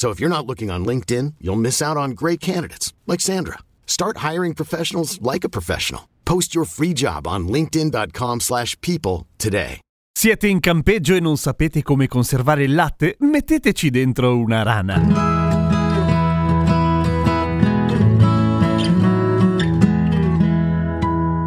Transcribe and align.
So 0.00 0.08
if 0.08 0.18
you're 0.18 0.30
not 0.30 0.46
looking 0.46 0.70
on 0.70 0.82
LinkedIn, 0.86 1.34
you'll 1.42 1.60
miss 1.60 1.82
out 1.82 1.98
on 1.98 2.12
great 2.12 2.40
candidates 2.40 2.94
like 3.06 3.20
Sandra. 3.20 3.58
Start 3.84 4.24
hiring 4.26 4.54
professionals 4.54 5.20
like 5.20 5.44
a 5.44 5.50
professional. 5.50 6.08
Post 6.24 6.54
your 6.54 6.64
free 6.64 6.94
job 6.94 7.26
on 7.26 7.46
linkedin.com/people 7.48 9.26
today. 9.36 9.80
Siete 10.10 10.48
in 10.48 10.60
campeggio 10.60 11.14
e 11.14 11.20
non 11.20 11.36
sapete 11.36 11.82
come 11.82 12.08
conservare 12.08 12.64
il 12.64 12.74
latte? 12.74 13.16
Metteteci 13.18 13.90
dentro 13.90 14.38
una 14.38 14.62
rana. 14.62 15.59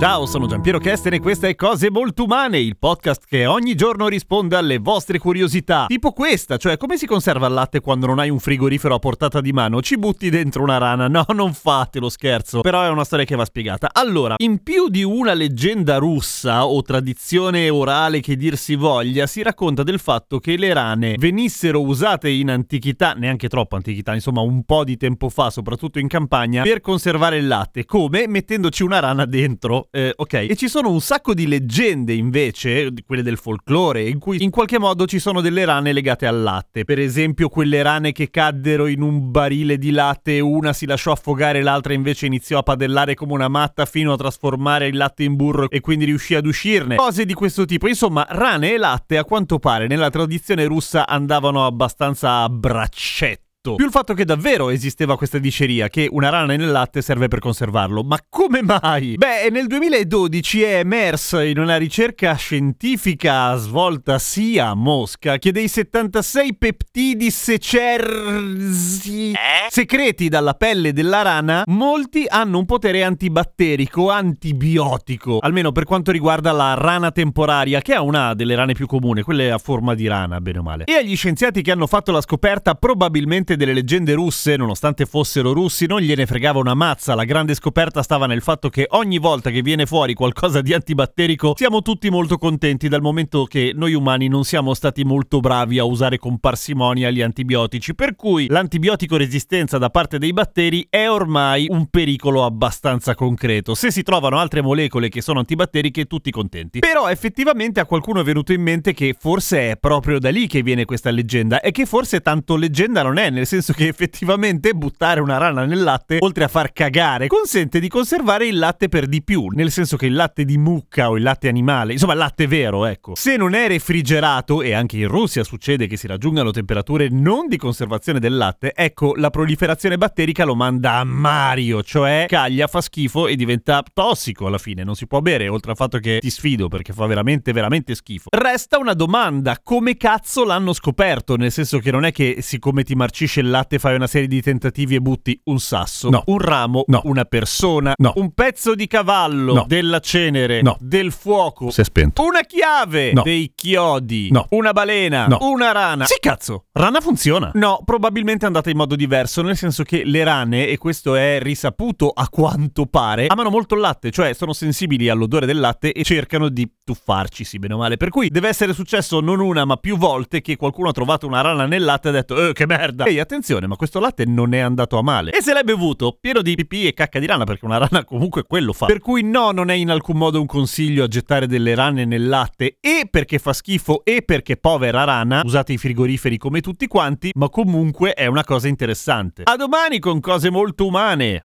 Ciao, 0.04 0.26
sono 0.26 0.48
Giampiero 0.48 0.80
Kesten 0.80 1.14
e 1.14 1.22
questa 1.22 1.48
è 1.48 1.56
Cose 1.56 1.90
Molto 1.90 2.26
Umane, 2.26 2.60
il 2.60 2.76
podcast 2.78 3.24
che 3.26 3.46
ogni 3.46 3.74
giorno 3.74 4.10
risponde 4.10 4.58
alle 4.58 4.78
vostre 4.78 5.18
curiosità. 5.18 5.86
Tipo 5.88 6.12
questa, 6.12 6.58
cioè 6.58 6.76
come 6.76 6.98
si 6.98 7.06
conserva 7.06 7.48
il 7.48 7.54
latte 7.54 7.80
quando 7.80 8.06
non 8.06 8.20
hai 8.20 8.30
un 8.30 8.40
frigorifero 8.40 8.96
a 8.96 9.00
portata 9.00 9.40
di 9.40 9.54
mano? 9.54 9.82
Ci 9.82 9.98
butti 9.98 10.30
dentro 10.30 10.62
una 10.62 10.78
rana? 10.78 11.08
No, 11.08 11.24
non 11.34 11.54
fate 11.54 12.00
lo 12.00 12.10
scherzo. 12.10 12.60
Però 12.60 12.84
è 12.84 12.90
una 12.90 13.06
storia 13.06 13.24
che 13.24 13.38
va 13.38 13.46
spiegata. 13.46 13.92
Allora, 13.94 14.36
in 14.40 14.62
più 14.62 14.90
di 14.90 15.04
una 15.04 15.34
leggenda 15.34 16.00
russa 16.00 16.66
o 16.66 16.82
tradizione 16.82 17.70
orale 17.70 18.20
che 18.20 18.36
dir 18.36 18.58
si 18.58 18.76
voglia, 18.76 19.26
si 19.26 19.42
racconta 19.42 19.84
del 19.84 20.00
fatto 20.00 20.40
che 20.40 20.58
le 20.58 20.74
rane 20.74 21.16
venissero 21.18 21.80
usate 21.80 22.30
in 22.30 22.50
antichità, 22.50 23.14
neanche 23.14 23.48
troppo 23.48 23.78
antichità, 23.78 24.14
insomma 24.14 24.42
un 24.42 24.66
po' 24.66 24.84
di 24.84 24.98
tempo 24.98 25.30
fa, 25.30 25.50
soprattutto 25.50 25.98
in 25.98 26.10
campagna, 26.10 26.64
per 26.64 26.82
conservare 26.82 27.38
il 27.38 27.48
latte. 27.48 27.86
Come? 27.86 28.28
Mettendoci 28.28 28.84
una 28.84 29.00
rana 29.00 29.24
dentro 29.24 29.88
eh, 29.96 30.12
ok. 30.16 30.34
E 30.34 30.56
ci 30.56 30.68
sono 30.68 30.90
un 30.90 31.02
sacco 31.02 31.36
di 31.36 31.46
leggende 31.46 32.14
invece, 32.14 32.92
quelle 33.06 33.22
del 33.22 33.38
folklore, 33.38 34.10
in 34.10 34.18
cui 34.18 34.42
in 34.42 34.50
qualche 34.50 34.80
modo 34.80 35.06
ci 35.06 35.20
sono 35.20 35.40
delle 35.40 35.66
rane 35.66 35.94
legate 35.94 36.26
al 36.26 36.42
latte. 36.42 36.84
Per 36.84 36.98
esempio, 36.98 37.48
quelle 37.48 37.80
rane 37.84 38.12
che 38.12 38.32
caddero 38.32 38.88
in 38.88 39.04
un 39.04 39.30
barile 39.30 39.78
di 39.78 39.92
latte 39.92 40.40
una 40.40 40.74
si 40.74 40.88
lasciò 40.88 41.12
affogare, 41.12 41.62
l'altra 41.62 41.94
invece 41.94 42.26
iniziò 42.26 42.58
a 42.58 42.64
padellare 42.64 43.14
come 43.14 43.34
una 43.34 43.50
matta 43.50 43.86
fino 43.86 44.14
a 44.14 44.18
trasformare 44.18 44.88
il 44.88 44.98
latte 44.98 45.26
in 45.26 45.36
burro 45.36 45.70
e 45.70 45.80
quindi 45.80 46.06
riuscì 46.06 46.34
ad 46.34 46.48
uscirne. 46.48 46.96
Cose 46.96 47.24
di 47.26 47.36
questo 47.36 47.66
tipo. 47.66 47.88
Insomma, 47.88 48.26
rane 48.28 48.74
e 48.74 48.78
latte 48.78 49.20
a 49.20 49.24
quanto 49.24 49.60
pare 49.60 49.86
nella 49.86 50.10
tradizione 50.10 50.66
russa 50.66 51.06
andavano 51.06 51.68
abbastanza 51.68 52.42
a 52.42 52.50
braccetto 52.50 53.43
fatto. 53.64 53.76
Più 53.76 53.86
il 53.86 53.92
fatto 53.92 54.14
che 54.14 54.26
davvero 54.26 54.70
esisteva 54.70 55.16
questa 55.16 55.40
diceria, 55.40 55.88
che 55.88 56.08
una 56.12 56.30
rana 56.30 56.56
nel 56.56 56.70
latte 56.70 57.02
serve 57.02 57.30
per 57.30 57.40
conservarlo. 57.40 58.04
Ma 58.04 58.20
come 58.30 58.62
mai? 58.62 59.16
Beh, 59.16 59.50
nel 59.50 59.68
2012 59.68 60.62
è 60.62 60.80
emersa 60.80 61.44
in 61.44 61.58
una 61.58 61.78
ricerca 61.78 62.36
scientifica 62.36 63.56
svolta 63.56 64.20
sia 64.20 64.70
a 64.70 64.76
Mosca 64.76 65.38
che 65.38 65.52
dei 65.52 65.68
76 65.68 66.58
peptidi 66.58 67.32
secersi 67.32 69.32
eh? 69.32 69.70
secreti 69.70 70.28
dalla 70.28 70.54
pelle 70.54 70.94
della 70.94 71.22
rana, 71.22 71.64
molti 71.68 72.26
hanno 72.28 72.60
un 72.60 72.66
potere 72.66 73.04
antibatterico, 73.04 74.10
antibiotico, 74.10 75.40
almeno 75.40 75.72
per 75.72 75.86
quanto 75.86 76.12
riguarda 76.12 76.52
la 76.52 76.74
rana 76.74 77.12
temporaria, 77.12 77.82
che 77.82 77.94
è 77.94 78.00
una 78.00 78.34
delle 78.34 78.56
rane 78.56 78.74
più 78.74 78.88
comuni, 78.88 79.22
quelle 79.22 79.52
a 79.52 79.58
forma 79.58 79.94
di 79.94 80.08
rana, 80.08 80.42
bene 80.42 80.60
o 80.60 80.64
male. 80.64 80.84
E 80.86 80.94
agli 80.94 81.16
scienziati 81.16 81.62
che 81.62 81.72
hanno 81.72 81.88
fatto 81.88 82.12
la 82.12 82.22
scoperta 82.22 82.76
probabilmente 82.76 83.53
parte 83.54 83.56
delle 83.56 83.74
leggende 83.74 84.14
russe, 84.14 84.56
nonostante 84.56 85.06
fossero 85.06 85.54
russi, 85.54 85.86
non 85.86 86.02
gliene 86.02 86.26
fregava 86.26 86.60
una 86.60 86.74
mazza. 86.74 87.16
La 87.16 87.24
grande 87.24 87.54
scoperta 87.54 88.02
stava 88.02 88.26
nel 88.26 88.42
fatto 88.42 88.70
che 88.70 88.88
ogni 88.92 89.20
volta 89.20 89.50
che 89.50 89.62
viene 89.62 89.86
fuori 89.86 90.14
qualcosa 90.14 90.62
di 90.62 90.74
antibatterico 90.74 91.54
siamo 91.56 91.82
tutti 91.82 92.10
molto 92.10 92.38
contenti 92.38 92.88
dal 92.88 93.02
momento 93.02 93.46
che 93.46 93.72
noi 93.76 93.94
umani 93.94 94.28
non 94.28 94.44
siamo 94.44 94.74
stati 94.74 95.04
molto 95.04 95.40
bravi 95.40 95.80
a 95.80 95.84
usare 95.84 96.18
con 96.18 96.40
parsimonia 96.40 97.10
gli 97.10 97.22
antibiotici, 97.22 97.96
per 97.96 98.16
cui 98.16 98.48
l'antibiotico 98.48 99.18
resistenza 99.18 99.78
da 99.78 99.90
parte 99.90 100.18
dei 100.18 100.34
batteri 100.34 100.88
è 100.90 101.10
ormai 101.10 101.68
un 101.70 101.88
pericolo 101.88 102.46
abbastanza 102.46 103.16
concreto. 103.16 103.76
Se 103.76 103.92
si 103.92 104.04
trovano 104.04 104.38
altre 104.38 104.62
molecole 104.62 105.10
che 105.10 105.22
sono 105.22 105.40
antibatteriche, 105.40 106.06
tutti 106.06 106.32
contenti. 106.32 106.80
Però 106.80 107.10
effettivamente 107.10 107.80
a 107.80 107.86
qualcuno 107.86 108.22
è 108.22 108.24
venuto 108.24 108.54
in 108.54 108.62
mente 108.62 108.94
che 108.94 109.16
forse 109.18 109.72
è 109.72 109.78
proprio 109.78 110.20
da 110.20 110.30
lì 110.30 110.48
che 110.48 110.64
viene 110.64 110.86
questa 110.86 111.12
leggenda 111.12 111.60
e 111.62 111.72
che 111.72 111.86
forse 111.86 112.22
tanto 112.22 112.56
leggenda 112.56 113.04
non 113.04 113.18
è, 113.18 113.30
nel 113.30 113.43
nel 113.44 113.52
senso 113.52 113.74
che 113.74 113.90
effettivamente 113.90 114.74
buttare 114.74 115.20
una 115.20 115.38
rana 115.38 115.66
nel 115.66 115.84
latte, 115.84 116.18
oltre 116.22 116.46
a 116.46 116.48
far 116.48 116.72
cagare, 116.72 117.28
consente 117.28 117.82
di 117.82 117.90
conservare 117.90 118.48
il 118.48 118.58
latte 118.58 118.88
per 118.88 119.06
di 119.06 119.22
più, 119.22 119.48
nel 119.48 119.70
senso 119.70 119.98
che 119.98 120.06
il 120.06 120.14
latte 120.14 120.46
di 120.46 120.58
mucca 120.58 121.10
o 121.10 121.18
il 121.18 121.24
latte 121.24 121.50
animale, 121.50 121.92
insomma 121.92 122.14
il 122.14 122.20
latte 122.20 122.48
vero, 122.48 122.86
ecco, 122.86 123.16
se 123.16 123.36
non 123.36 123.54
è 123.54 123.68
refrigerato, 123.68 124.62
e 124.62 124.72
anche 124.72 124.96
in 124.96 125.10
Russia 125.10 125.44
succede 125.44 125.88
che 125.88 125.98
si 125.98 126.08
raggiungano 126.08 126.52
temperature 126.52 127.10
non 127.10 127.50
di 127.50 127.58
conservazione 127.58 128.20
del 128.20 128.38
latte, 128.38 128.72
ecco, 128.74 129.14
la 129.16 129.30
proliferazione 129.30 129.98
batterica 129.98 130.46
lo 130.46 130.56
manda 130.56 130.94
a 130.94 131.04
Mario, 131.04 131.84
cioè 131.84 132.26
caglia, 132.30 132.68
fa 132.68 132.80
schifo 132.80 133.28
e 133.28 133.36
diventa 133.36 133.84
tossico 133.94 134.48
alla 134.48 134.58
fine, 134.58 134.86
non 134.86 134.96
si 134.96 135.06
può 135.06 135.20
bere, 135.20 135.50
oltre 135.50 135.72
al 135.72 135.78
fatto 135.78 136.00
che 136.00 136.20
ti 136.22 136.30
sfido 136.30 136.70
perché 136.70 136.94
fa 136.94 137.06
veramente, 137.08 137.52
veramente 137.52 137.94
schifo. 137.94 138.30
Resta 138.32 138.78
una 138.78 138.94
domanda, 138.94 139.60
come 139.62 139.98
cazzo 139.98 140.46
l'hanno 140.46 140.72
scoperto? 140.72 141.36
Nel 141.36 141.52
senso 141.52 141.80
che 141.80 141.92
non 141.92 142.06
è 142.06 142.14
che 142.14 142.38
siccome 142.40 142.84
ti 142.84 142.96
marcisce 142.96 143.33
il 143.40 143.50
latte 143.50 143.80
fai 143.80 143.96
una 143.96 144.08
serie 144.08 144.28
di 144.28 144.42
tentativi 144.42 144.96
e 144.96 145.00
butti 145.00 145.40
un 145.46 145.60
sasso, 145.60 146.10
no. 146.10 146.24
un 146.28 146.40
ramo, 146.40 146.84
no. 146.88 147.02
una 147.06 147.26
persona, 147.26 147.94
no. 147.98 148.14
un 148.16 148.34
pezzo 148.34 148.76
di 148.76 148.88
cavallo, 148.88 149.54
no. 149.54 149.66
della 149.68 150.00
cenere, 150.00 150.62
no. 150.62 150.78
del 150.80 151.12
fuoco, 151.12 151.70
si 151.72 151.82
è 151.82 151.84
spento. 151.84 152.24
una 152.24 152.42
chiave, 152.42 153.14
no. 153.14 153.22
dei 153.24 153.52
chiodi, 153.56 154.30
no. 154.32 154.48
una 154.50 154.72
balena, 154.72 155.28
no. 155.28 155.38
una 155.42 155.72
rana. 155.72 156.06
Sì, 156.06 156.18
cazzo, 156.20 156.66
rana 156.72 157.02
funziona. 157.02 157.52
No, 157.56 157.82
probabilmente 157.86 158.44
è 158.44 158.48
andata 158.48 158.70
in 158.70 158.78
modo 158.78 158.96
diverso, 158.96 159.42
nel 159.42 159.58
senso 159.58 159.84
che 159.84 160.04
le 160.06 160.24
rane, 160.24 160.68
e 160.68 160.78
questo 160.78 161.16
è 161.16 161.40
risaputo 161.42 162.10
a 162.10 162.28
quanto 162.30 162.86
pare, 162.86 163.28
amano 163.28 163.50
molto 163.50 163.76
il 163.76 163.82
latte, 163.82 164.12
cioè 164.12 164.34
sono 164.34 164.54
sensibili 164.54 165.10
all'odore 165.10 165.46
del 165.46 165.60
latte 165.60 165.92
e 165.92 166.04
cercano 166.04 166.50
di 166.50 166.70
tuffarci, 166.84 167.44
sì, 167.44 167.60
bene 167.60 167.74
o 167.74 167.78
male. 167.78 167.98
Per 167.98 168.10
cui 168.10 168.30
deve 168.30 168.50
essere 168.50 168.74
successo 168.74 169.20
non 169.20 169.40
una, 169.40 169.66
ma 169.66 169.78
più 169.78 169.98
volte 169.98 170.42
che 170.42 170.56
qualcuno 170.56 170.90
ha 170.90 170.92
trovato 170.92 171.28
una 171.28 171.42
rana 171.42 171.66
nel 171.66 171.84
latte 171.84 172.08
e 172.08 172.12
ha 172.12 172.14
detto, 172.14 172.50
eh, 172.50 172.54
che 172.54 172.66
merda. 172.66 173.06
Ehi, 173.06 173.20
attenzione, 173.24 173.68
ma 173.68 173.76
questo 173.76 174.00
latte 174.00 174.26
non 174.26 174.54
è 174.54 174.60
andato 174.60 174.98
a 174.98 175.02
male. 175.02 175.32
E 175.32 175.42
se 175.42 175.54
l'hai 175.54 175.64
bevuto, 175.64 176.18
pieno 176.20 176.42
di 176.42 176.56
pipì 176.56 176.88
e 176.88 176.94
cacca 176.94 177.20
di 177.20 177.26
rana, 177.26 177.44
perché 177.44 177.66
una 177.66 177.78
rana 177.78 178.04
comunque 178.06 178.44
quello 178.44 178.74
fa. 178.74 178.86
Per 178.86 179.00
cui 179.00 179.24
no, 179.24 179.52
non 179.52 179.70
è 179.70 179.74
in 179.74 179.90
alcun 179.90 180.18
modo 180.18 180.40
un 180.40 180.46
consiglio 180.46 181.04
a 181.04 181.08
gettare 181.08 181.48
delle 181.48 181.76
rane 181.76 182.06
nel 182.06 182.28
latte, 182.28 182.78
e 182.80 183.08
perché 183.10 183.40
fa 183.40 183.54
schifo, 183.54 184.04
e 184.04 184.22
perché 184.22 184.58
povera 184.58 185.04
rana, 185.04 185.42
usate 185.44 185.74
i 185.74 185.78
frigoriferi 185.78 186.38
come 186.38 186.62
tutti 186.62 186.88
quanti, 186.88 187.32
ma 187.36 187.50
comunque 187.50 188.14
è 188.14 188.28
una 188.28 188.44
cosa 188.44 188.68
interessante. 188.68 189.44
A 189.46 189.56
domani 189.56 190.00
con 190.00 190.20
cose 190.20 190.50
molto 190.50 190.86
umane. 190.86 191.46